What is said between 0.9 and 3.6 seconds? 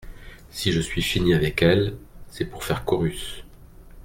fini avec elle… c’est pour faire chorus!…